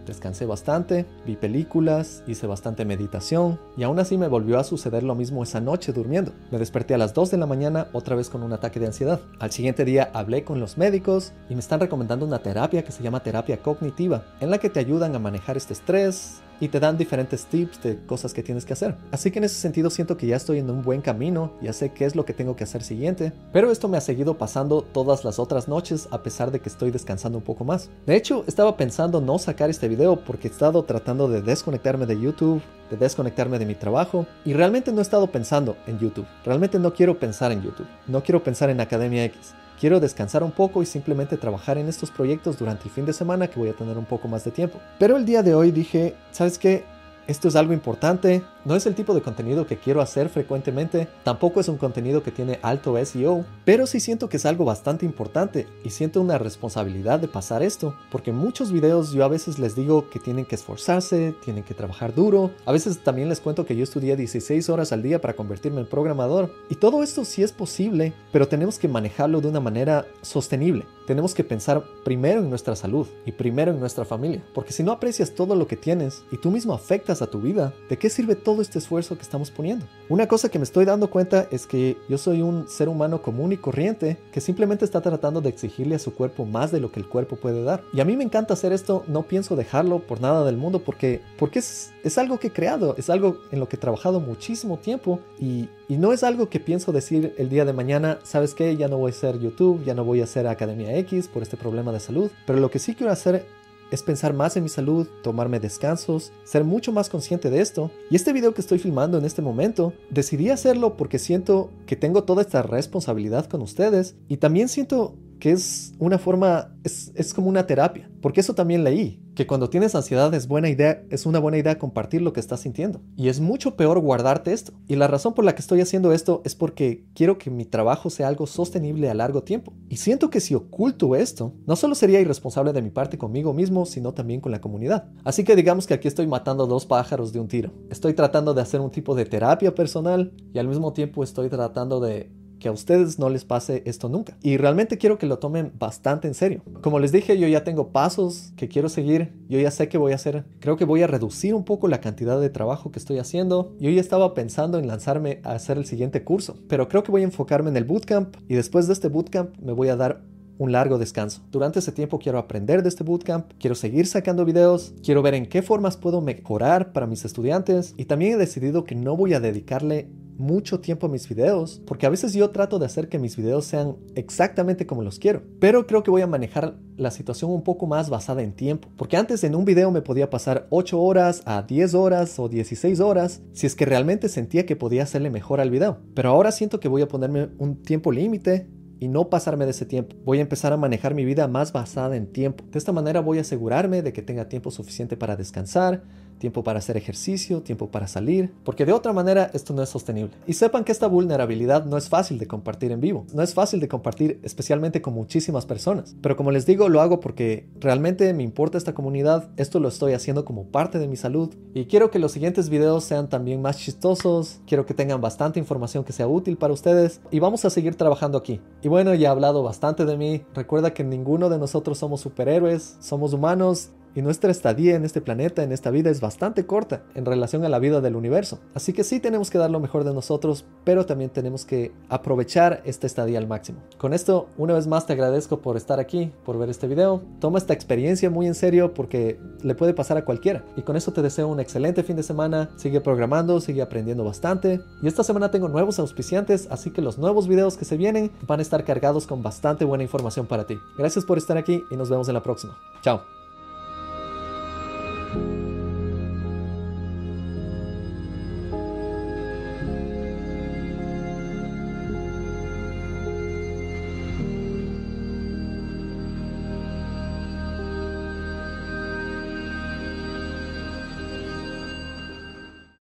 Descansé 0.06 0.46
bastante, 0.46 1.04
vi 1.26 1.34
películas, 1.34 2.22
hice 2.28 2.46
bastante 2.46 2.84
meditación 2.84 3.58
y 3.76 3.82
aún 3.82 3.98
así 3.98 4.16
me 4.16 4.28
volvió 4.28 4.58
a 4.58 4.64
suceder 4.64 5.02
lo 5.02 5.16
mismo 5.16 5.42
esa 5.42 5.60
noche 5.60 5.92
durmiendo. 5.92 6.32
Me 6.52 6.58
desperté 6.58 6.94
a 6.94 6.98
las 6.98 7.12
2 7.12 7.32
de 7.32 7.38
la 7.38 7.46
mañana 7.46 7.88
otra 7.92 8.14
vez 8.14 8.30
con 8.30 8.44
un 8.44 8.52
ataque 8.52 8.78
de 8.78 8.86
ansiedad. 8.86 9.20
Al 9.40 9.50
siguiente 9.50 9.84
día 9.84 10.10
hablé 10.14 10.44
con 10.44 10.60
los 10.60 10.78
médicos 10.78 11.32
y 11.50 11.54
me 11.54 11.60
están 11.60 11.80
recomendando 11.80 12.24
una 12.24 12.38
terapia 12.38 12.84
que 12.84 12.92
se 12.92 13.02
llama 13.02 13.24
terapia 13.24 13.58
cognitiva, 13.58 14.24
en 14.40 14.50
la 14.50 14.58
que 14.58 14.70
te 14.70 14.78
ayudan 14.78 15.14
a 15.16 15.18
manejar 15.18 15.56
este 15.56 15.72
estrés, 15.72 16.40
y 16.60 16.68
te 16.68 16.80
dan 16.80 16.96
diferentes 16.96 17.46
tips 17.46 17.82
de 17.82 17.98
cosas 18.06 18.32
que 18.32 18.42
tienes 18.42 18.64
que 18.64 18.72
hacer. 18.72 18.96
Así 19.10 19.30
que 19.30 19.38
en 19.38 19.44
ese 19.44 19.56
sentido 19.56 19.90
siento 19.90 20.16
que 20.16 20.26
ya 20.26 20.36
estoy 20.36 20.58
en 20.58 20.70
un 20.70 20.82
buen 20.82 21.00
camino, 21.00 21.52
ya 21.60 21.72
sé 21.72 21.92
qué 21.92 22.04
es 22.04 22.16
lo 22.16 22.24
que 22.24 22.34
tengo 22.34 22.56
que 22.56 22.64
hacer 22.64 22.82
siguiente, 22.82 23.32
pero 23.52 23.70
esto 23.70 23.88
me 23.88 23.96
ha 23.96 24.00
seguido 24.00 24.38
pasando 24.38 24.82
todas 24.82 25.24
las 25.24 25.38
otras 25.38 25.68
noches 25.68 26.08
a 26.10 26.22
pesar 26.22 26.50
de 26.50 26.60
que 26.60 26.68
estoy 26.68 26.90
descansando 26.90 27.38
un 27.38 27.44
poco 27.44 27.64
más. 27.64 27.90
De 28.06 28.16
hecho, 28.16 28.44
estaba 28.46 28.76
pensando 28.76 29.20
no 29.20 29.38
sacar 29.38 29.70
este 29.70 29.88
video 29.88 30.16
porque 30.24 30.48
he 30.48 30.50
estado 30.50 30.84
tratando 30.84 31.28
de 31.28 31.42
desconectarme 31.42 32.06
de 32.06 32.20
YouTube, 32.20 32.62
de 32.90 32.96
desconectarme 32.96 33.58
de 33.58 33.66
mi 33.66 33.74
trabajo 33.74 34.26
y 34.44 34.52
realmente 34.52 34.92
no 34.92 34.98
he 34.98 35.02
estado 35.02 35.26
pensando 35.26 35.76
en 35.86 35.98
YouTube. 35.98 36.26
Realmente 36.44 36.78
no 36.78 36.92
quiero 36.94 37.18
pensar 37.18 37.52
en 37.52 37.62
YouTube, 37.62 37.86
no 38.06 38.22
quiero 38.22 38.42
pensar 38.42 38.70
en 38.70 38.80
Academia 38.80 39.24
X. 39.24 39.54
Quiero 39.78 40.00
descansar 40.00 40.42
un 40.42 40.52
poco 40.52 40.82
y 40.82 40.86
simplemente 40.86 41.36
trabajar 41.36 41.76
en 41.76 41.88
estos 41.88 42.10
proyectos 42.10 42.58
durante 42.58 42.84
el 42.84 42.90
fin 42.90 43.04
de 43.04 43.12
semana 43.12 43.48
que 43.48 43.60
voy 43.60 43.68
a 43.68 43.74
tener 43.74 43.98
un 43.98 44.06
poco 44.06 44.26
más 44.26 44.42
de 44.44 44.50
tiempo. 44.50 44.80
Pero 44.98 45.16
el 45.16 45.26
día 45.26 45.42
de 45.42 45.54
hoy 45.54 45.70
dije, 45.70 46.14
¿sabes 46.32 46.58
qué? 46.58 46.84
Esto 47.26 47.48
es 47.48 47.56
algo 47.56 47.72
importante, 47.72 48.44
no 48.64 48.76
es 48.76 48.86
el 48.86 48.94
tipo 48.94 49.12
de 49.12 49.20
contenido 49.20 49.66
que 49.66 49.78
quiero 49.78 50.00
hacer 50.00 50.28
frecuentemente, 50.28 51.08
tampoco 51.24 51.58
es 51.58 51.68
un 51.68 51.76
contenido 51.76 52.22
que 52.22 52.30
tiene 52.30 52.60
alto 52.62 52.96
SEO, 53.04 53.44
pero 53.64 53.88
sí 53.88 53.98
siento 53.98 54.28
que 54.28 54.36
es 54.36 54.46
algo 54.46 54.64
bastante 54.64 55.04
importante 55.04 55.66
y 55.82 55.90
siento 55.90 56.20
una 56.20 56.38
responsabilidad 56.38 57.18
de 57.18 57.26
pasar 57.26 57.64
esto, 57.64 57.96
porque 58.12 58.30
en 58.30 58.36
muchos 58.36 58.70
videos 58.70 59.10
yo 59.10 59.24
a 59.24 59.28
veces 59.28 59.58
les 59.58 59.74
digo 59.74 60.08
que 60.08 60.20
tienen 60.20 60.44
que 60.44 60.54
esforzarse, 60.54 61.34
tienen 61.44 61.64
que 61.64 61.74
trabajar 61.74 62.14
duro, 62.14 62.52
a 62.64 62.70
veces 62.70 62.98
también 63.02 63.28
les 63.28 63.40
cuento 63.40 63.66
que 63.66 63.74
yo 63.74 63.82
estudié 63.82 64.14
16 64.14 64.68
horas 64.68 64.92
al 64.92 65.02
día 65.02 65.20
para 65.20 65.34
convertirme 65.34 65.80
en 65.80 65.88
programador, 65.88 66.52
y 66.68 66.76
todo 66.76 67.02
esto 67.02 67.24
sí 67.24 67.42
es 67.42 67.50
posible, 67.50 68.12
pero 68.32 68.46
tenemos 68.46 68.78
que 68.78 68.86
manejarlo 68.86 69.40
de 69.40 69.48
una 69.48 69.60
manera 69.60 70.06
sostenible. 70.22 70.86
Tenemos 71.06 71.34
que 71.34 71.44
pensar 71.44 71.84
primero 72.04 72.40
en 72.40 72.50
nuestra 72.50 72.74
salud 72.74 73.06
y 73.24 73.32
primero 73.32 73.70
en 73.70 73.78
nuestra 73.78 74.04
familia, 74.04 74.44
porque 74.54 74.72
si 74.72 74.82
no 74.82 74.92
aprecias 74.92 75.32
todo 75.32 75.54
lo 75.54 75.66
que 75.66 75.76
tienes 75.76 76.24
y 76.32 76.36
tú 76.36 76.50
mismo 76.50 76.74
afectas 76.74 77.15
a 77.22 77.30
tu 77.30 77.40
vida, 77.40 77.72
¿de 77.88 77.98
qué 77.98 78.10
sirve 78.10 78.34
todo 78.36 78.62
este 78.62 78.78
esfuerzo 78.78 79.16
que 79.16 79.22
estamos 79.22 79.50
poniendo? 79.50 79.86
Una 80.08 80.28
cosa 80.28 80.48
que 80.48 80.58
me 80.58 80.64
estoy 80.64 80.84
dando 80.84 81.10
cuenta 81.10 81.48
es 81.50 81.66
que 81.66 81.96
yo 82.08 82.18
soy 82.18 82.42
un 82.42 82.68
ser 82.68 82.88
humano 82.88 83.22
común 83.22 83.52
y 83.52 83.56
corriente 83.56 84.18
que 84.32 84.40
simplemente 84.40 84.84
está 84.84 85.00
tratando 85.00 85.40
de 85.40 85.48
exigirle 85.48 85.94
a 85.94 85.98
su 85.98 86.14
cuerpo 86.14 86.44
más 86.44 86.70
de 86.70 86.80
lo 86.80 86.92
que 86.92 87.00
el 87.00 87.08
cuerpo 87.08 87.36
puede 87.36 87.62
dar. 87.62 87.82
Y 87.92 88.00
a 88.00 88.04
mí 88.04 88.16
me 88.16 88.24
encanta 88.24 88.54
hacer 88.54 88.72
esto, 88.72 89.04
no 89.08 89.22
pienso 89.22 89.56
dejarlo 89.56 90.00
por 90.00 90.20
nada 90.20 90.44
del 90.44 90.56
mundo 90.56 90.80
porque, 90.80 91.20
porque 91.38 91.58
es, 91.58 91.92
es 92.04 92.18
algo 92.18 92.38
que 92.38 92.48
he 92.48 92.52
creado, 92.52 92.94
es 92.98 93.10
algo 93.10 93.38
en 93.50 93.60
lo 93.60 93.68
que 93.68 93.76
he 93.76 93.78
trabajado 93.78 94.20
muchísimo 94.20 94.78
tiempo 94.78 95.20
y, 95.38 95.68
y 95.88 95.96
no 95.96 96.12
es 96.12 96.22
algo 96.22 96.48
que 96.48 96.60
pienso 96.60 96.92
decir 96.92 97.34
el 97.38 97.48
día 97.48 97.64
de 97.64 97.72
mañana, 97.72 98.18
¿sabes 98.22 98.54
qué? 98.54 98.76
Ya 98.76 98.88
no 98.88 98.98
voy 98.98 99.10
a 99.10 99.14
hacer 99.14 99.38
YouTube, 99.38 99.84
ya 99.84 99.94
no 99.94 100.04
voy 100.04 100.20
a 100.20 100.24
hacer 100.24 100.46
Academia 100.46 100.96
X 100.98 101.28
por 101.28 101.42
este 101.42 101.56
problema 101.56 101.92
de 101.92 102.00
salud, 102.00 102.30
pero 102.46 102.60
lo 102.60 102.70
que 102.70 102.78
sí 102.78 102.94
quiero 102.94 103.12
hacer 103.12 103.46
es 103.90 104.02
pensar 104.02 104.34
más 104.34 104.56
en 104.56 104.62
mi 104.62 104.68
salud, 104.68 105.06
tomarme 105.22 105.60
descansos, 105.60 106.32
ser 106.44 106.64
mucho 106.64 106.92
más 106.92 107.08
consciente 107.08 107.50
de 107.50 107.60
esto. 107.60 107.90
Y 108.10 108.16
este 108.16 108.32
video 108.32 108.54
que 108.54 108.60
estoy 108.60 108.78
filmando 108.78 109.18
en 109.18 109.24
este 109.24 109.42
momento, 109.42 109.92
decidí 110.10 110.50
hacerlo 110.50 110.96
porque 110.96 111.18
siento 111.18 111.70
que 111.86 111.96
tengo 111.96 112.24
toda 112.24 112.42
esta 112.42 112.62
responsabilidad 112.62 113.46
con 113.46 113.62
ustedes 113.62 114.16
y 114.28 114.38
también 114.38 114.68
siento 114.68 115.14
que 115.38 115.52
es 115.52 115.94
una 115.98 116.18
forma, 116.18 116.74
es, 116.84 117.12
es, 117.14 117.34
como 117.34 117.48
una 117.48 117.66
terapia, 117.66 118.10
porque 118.20 118.40
eso 118.40 118.54
también 118.54 118.84
leí, 118.84 119.20
que 119.36 119.46
cuando 119.46 119.68
tienes 119.68 119.94
ansiedad 119.94 120.32
es 120.34 120.48
buena 120.48 120.68
idea, 120.68 121.02
es 121.10 121.26
una 121.26 121.38
buena 121.38 121.58
idea 121.58 121.78
compartir 121.78 122.22
lo 122.22 122.32
que 122.32 122.40
estás 122.40 122.60
sintiendo. 122.60 123.02
Y 123.16 123.28
es 123.28 123.38
mucho 123.38 123.76
peor 123.76 124.00
guardarte 124.00 124.52
esto. 124.52 124.72
Y 124.88 124.96
la 124.96 125.06
razón 125.06 125.34
por 125.34 125.44
la 125.44 125.54
que 125.54 125.60
estoy 125.60 125.80
haciendo 125.82 126.12
esto 126.12 126.40
es 126.44 126.54
porque 126.54 127.04
quiero 127.14 127.36
que 127.36 127.50
mi 127.50 127.66
trabajo 127.66 128.08
sea 128.08 128.28
algo 128.28 128.46
sostenible 128.46 129.10
a 129.10 129.14
largo 129.14 129.42
tiempo. 129.42 129.74
Y 129.90 129.98
siento 129.98 130.30
que 130.30 130.40
si 130.40 130.54
oculto 130.54 131.14
esto, 131.14 131.52
no 131.66 131.76
solo 131.76 131.94
sería 131.94 132.20
irresponsable 132.20 132.72
de 132.72 132.82
mi 132.82 132.90
parte 132.90 133.18
conmigo 133.18 133.52
mismo, 133.52 133.84
sino 133.84 134.14
también 134.14 134.40
con 134.40 134.52
la 134.52 134.60
comunidad. 134.60 135.08
Así 135.22 135.44
que 135.44 135.54
digamos 135.54 135.86
que 135.86 135.94
aquí 135.94 136.08
estoy 136.08 136.26
matando 136.26 136.66
dos 136.66 136.86
pájaros 136.86 137.32
de 137.32 137.40
un 137.40 137.48
tiro. 137.48 137.72
Estoy 137.90 138.14
tratando 138.14 138.54
de 138.54 138.62
hacer 138.62 138.80
un 138.80 138.90
tipo 138.90 139.14
de 139.14 139.26
terapia 139.26 139.74
personal 139.74 140.32
y 140.52 140.58
al 140.58 140.66
mismo 140.66 140.94
tiempo 140.94 141.22
estoy 141.22 141.50
tratando 141.50 142.00
de 142.00 142.30
que 142.58 142.68
a 142.68 142.72
ustedes 142.72 143.18
no 143.18 143.28
les 143.28 143.44
pase 143.44 143.82
esto 143.86 144.08
nunca. 144.08 144.36
Y 144.42 144.56
realmente 144.56 144.98
quiero 144.98 145.18
que 145.18 145.26
lo 145.26 145.38
tomen 145.38 145.72
bastante 145.78 146.28
en 146.28 146.34
serio. 146.34 146.62
Como 146.80 146.98
les 146.98 147.12
dije, 147.12 147.38
yo 147.38 147.48
ya 147.48 147.64
tengo 147.64 147.88
pasos 147.88 148.52
que 148.56 148.68
quiero 148.68 148.88
seguir. 148.88 149.32
Yo 149.48 149.58
ya 149.58 149.70
sé 149.70 149.88
qué 149.88 149.98
voy 149.98 150.12
a 150.12 150.16
hacer. 150.16 150.44
Creo 150.60 150.76
que 150.76 150.84
voy 150.84 151.02
a 151.02 151.06
reducir 151.06 151.54
un 151.54 151.64
poco 151.64 151.88
la 151.88 152.00
cantidad 152.00 152.40
de 152.40 152.50
trabajo 152.50 152.90
que 152.90 152.98
estoy 152.98 153.18
haciendo. 153.18 153.74
Yo 153.78 153.90
ya 153.90 154.00
estaba 154.00 154.34
pensando 154.34 154.78
en 154.78 154.86
lanzarme 154.86 155.40
a 155.44 155.52
hacer 155.52 155.78
el 155.78 155.86
siguiente 155.86 156.24
curso. 156.24 156.56
Pero 156.68 156.88
creo 156.88 157.02
que 157.02 157.12
voy 157.12 157.22
a 157.22 157.24
enfocarme 157.24 157.70
en 157.70 157.76
el 157.76 157.84
bootcamp. 157.84 158.36
Y 158.48 158.54
después 158.54 158.86
de 158.86 158.92
este 158.92 159.08
bootcamp 159.08 159.56
me 159.58 159.72
voy 159.72 159.88
a 159.88 159.96
dar 159.96 160.22
un 160.58 160.72
largo 160.72 160.98
descanso. 160.98 161.42
Durante 161.50 161.80
ese 161.80 161.92
tiempo 161.92 162.18
quiero 162.18 162.38
aprender 162.38 162.82
de 162.82 162.88
este 162.88 163.04
bootcamp, 163.04 163.52
quiero 163.58 163.74
seguir 163.74 164.06
sacando 164.06 164.44
videos, 164.44 164.94
quiero 165.04 165.22
ver 165.22 165.34
en 165.34 165.46
qué 165.46 165.62
formas 165.62 165.96
puedo 165.96 166.20
mejorar 166.20 166.92
para 166.92 167.06
mis 167.06 167.24
estudiantes 167.24 167.94
y 167.96 168.06
también 168.06 168.32
he 168.32 168.36
decidido 168.36 168.84
que 168.84 168.94
no 168.94 169.16
voy 169.16 169.34
a 169.34 169.40
dedicarle 169.40 170.08
mucho 170.38 170.80
tiempo 170.80 171.06
a 171.06 171.10
mis 171.10 171.28
videos, 171.28 171.82
porque 171.86 172.06
a 172.06 172.10
veces 172.10 172.32
yo 172.32 172.50
trato 172.50 172.78
de 172.78 172.86
hacer 172.86 173.08
que 173.08 173.18
mis 173.18 173.36
videos 173.36 173.64
sean 173.64 173.96
exactamente 174.14 174.86
como 174.86 175.02
los 175.02 175.18
quiero, 175.18 175.42
pero 175.60 175.86
creo 175.86 176.02
que 176.02 176.10
voy 176.10 176.22
a 176.22 176.26
manejar 176.26 176.76
la 176.96 177.10
situación 177.10 177.50
un 177.50 177.62
poco 177.62 177.86
más 177.86 178.10
basada 178.10 178.42
en 178.42 178.52
tiempo, 178.52 178.88
porque 178.96 179.16
antes 179.16 179.44
en 179.44 179.54
un 179.54 179.64
video 179.64 179.90
me 179.90 180.02
podía 180.02 180.30
pasar 180.30 180.66
8 180.70 181.00
horas 181.00 181.42
a 181.44 181.62
10 181.62 181.94
horas 181.94 182.38
o 182.38 182.48
16 182.48 183.00
horas 183.00 183.42
si 183.52 183.66
es 183.66 183.74
que 183.74 183.84
realmente 183.84 184.28
sentía 184.28 184.66
que 184.66 184.76
podía 184.76 185.02
hacerle 185.02 185.30
mejor 185.30 185.60
al 185.60 185.70
video, 185.70 185.98
pero 186.14 186.30
ahora 186.30 186.52
siento 186.52 186.80
que 186.80 186.88
voy 186.88 187.02
a 187.02 187.08
ponerme 187.08 187.48
un 187.58 187.82
tiempo 187.82 188.12
límite 188.12 188.68
y 188.98 189.08
no 189.08 189.28
pasarme 189.28 189.64
de 189.64 189.72
ese 189.72 189.84
tiempo. 189.84 190.16
Voy 190.24 190.38
a 190.38 190.42
empezar 190.42 190.72
a 190.72 190.76
manejar 190.76 191.14
mi 191.14 191.24
vida 191.24 191.48
más 191.48 191.72
basada 191.72 192.16
en 192.16 192.32
tiempo. 192.32 192.64
De 192.70 192.78
esta 192.78 192.92
manera 192.92 193.20
voy 193.20 193.38
a 193.38 193.42
asegurarme 193.42 194.02
de 194.02 194.12
que 194.12 194.22
tenga 194.22 194.48
tiempo 194.48 194.70
suficiente 194.70 195.16
para 195.16 195.36
descansar, 195.36 196.02
tiempo 196.38 196.62
para 196.64 196.78
hacer 196.78 196.96
ejercicio, 196.96 197.62
tiempo 197.62 197.90
para 197.90 198.06
salir, 198.06 198.52
porque 198.64 198.84
de 198.84 198.92
otra 198.92 199.12
manera 199.12 199.50
esto 199.54 199.74
no 199.74 199.82
es 199.82 199.88
sostenible. 199.88 200.32
Y 200.46 200.54
sepan 200.54 200.84
que 200.84 200.92
esta 200.92 201.06
vulnerabilidad 201.06 201.84
no 201.84 201.96
es 201.96 202.08
fácil 202.08 202.38
de 202.38 202.46
compartir 202.46 202.92
en 202.92 203.00
vivo, 203.00 203.26
no 203.32 203.42
es 203.42 203.54
fácil 203.54 203.80
de 203.80 203.88
compartir 203.88 204.40
especialmente 204.42 205.02
con 205.02 205.14
muchísimas 205.14 205.66
personas, 205.66 206.16
pero 206.20 206.36
como 206.36 206.50
les 206.50 206.66
digo 206.66 206.88
lo 206.88 207.00
hago 207.00 207.20
porque 207.20 207.68
realmente 207.80 208.32
me 208.32 208.42
importa 208.42 208.78
esta 208.78 208.94
comunidad, 208.94 209.50
esto 209.56 209.80
lo 209.80 209.88
estoy 209.88 210.12
haciendo 210.12 210.44
como 210.44 210.64
parte 210.66 210.98
de 210.98 211.08
mi 211.08 211.16
salud 211.16 211.54
y 211.74 211.86
quiero 211.86 212.10
que 212.10 212.18
los 212.18 212.32
siguientes 212.32 212.68
videos 212.68 213.04
sean 213.04 213.28
también 213.28 213.62
más 213.62 213.78
chistosos, 213.78 214.60
quiero 214.66 214.86
que 214.86 214.94
tengan 214.94 215.20
bastante 215.20 215.58
información 215.58 216.04
que 216.04 216.12
sea 216.12 216.28
útil 216.28 216.56
para 216.56 216.72
ustedes 216.72 217.20
y 217.30 217.38
vamos 217.38 217.64
a 217.64 217.70
seguir 217.70 217.94
trabajando 217.94 218.38
aquí. 218.38 218.60
Y 218.82 218.88
bueno, 218.88 219.14
ya 219.14 219.28
he 219.28 219.30
hablado 219.30 219.62
bastante 219.62 220.04
de 220.04 220.16
mí, 220.16 220.42
recuerda 220.54 220.94
que 220.94 221.04
ninguno 221.04 221.48
de 221.48 221.58
nosotros 221.58 221.98
somos 221.98 222.20
superhéroes, 222.20 222.96
somos 223.00 223.32
humanos 223.32 223.90
y 224.16 224.22
nuestra 224.22 224.50
estadía 224.50 224.96
en 224.96 225.04
este 225.04 225.20
planeta, 225.20 225.62
en 225.62 225.70
esta 225.70 225.90
vida, 225.90 226.10
es 226.10 226.20
bastante 226.20 226.66
corta 226.66 227.02
en 227.14 227.26
relación 227.26 227.64
a 227.64 227.68
la 227.68 227.78
vida 227.78 228.00
del 228.00 228.16
universo. 228.16 228.58
Así 228.74 228.94
que 228.94 229.04
sí 229.04 229.20
tenemos 229.20 229.50
que 229.50 229.58
dar 229.58 229.70
lo 229.70 229.78
mejor 229.78 230.04
de 230.04 230.14
nosotros, 230.14 230.64
pero 230.84 231.04
también 231.04 231.30
tenemos 231.30 231.66
que 231.66 231.92
aprovechar 232.08 232.80
esta 232.84 233.06
estadía 233.06 233.38
al 233.38 233.46
máximo. 233.46 233.80
Con 233.98 234.14
esto, 234.14 234.48
una 234.56 234.72
vez 234.72 234.86
más 234.86 235.06
te 235.06 235.12
agradezco 235.12 235.60
por 235.60 235.76
estar 235.76 236.00
aquí, 236.00 236.32
por 236.44 236.58
ver 236.58 236.70
este 236.70 236.88
video. 236.88 237.22
Toma 237.40 237.58
esta 237.58 237.74
experiencia 237.74 238.30
muy 238.30 238.46
en 238.46 238.54
serio 238.54 238.94
porque 238.94 239.38
le 239.62 239.74
puede 239.74 239.92
pasar 239.92 240.16
a 240.16 240.24
cualquiera. 240.24 240.64
Y 240.76 240.82
con 240.82 240.96
eso 240.96 241.12
te 241.12 241.20
deseo 241.20 241.48
un 241.48 241.60
excelente 241.60 242.02
fin 242.02 242.16
de 242.16 242.22
semana. 242.22 242.70
Sigue 242.76 243.02
programando, 243.02 243.60
sigue 243.60 243.82
aprendiendo 243.82 244.24
bastante. 244.24 244.80
Y 245.02 245.08
esta 245.08 245.24
semana 245.24 245.50
tengo 245.50 245.68
nuevos 245.68 245.98
auspiciantes, 245.98 246.68
así 246.70 246.90
que 246.90 247.02
los 247.02 247.18
nuevos 247.18 247.48
videos 247.48 247.76
que 247.76 247.84
se 247.84 247.98
vienen 247.98 248.30
van 248.46 248.60
a 248.60 248.62
estar 248.62 248.82
cargados 248.84 249.26
con 249.26 249.42
bastante 249.42 249.84
buena 249.84 250.04
información 250.04 250.46
para 250.46 250.66
ti. 250.66 250.78
Gracias 250.96 251.26
por 251.26 251.36
estar 251.36 251.58
aquí 251.58 251.84
y 251.90 251.96
nos 251.96 252.08
vemos 252.08 252.28
en 252.28 252.34
la 252.34 252.42
próxima. 252.42 252.78
Chao. 253.02 253.35